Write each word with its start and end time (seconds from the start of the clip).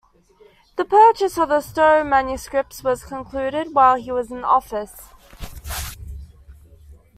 The 0.77 0.83
purchase 0.83 1.37
of 1.37 1.49
the 1.49 1.61
Stowe 1.61 2.03
manuscripts 2.03 2.83
was 2.83 3.03
concluded 3.03 3.75
while 3.75 3.97
he 3.97 4.11
was 4.11 4.31
in 4.31 4.43
office. 4.43 5.09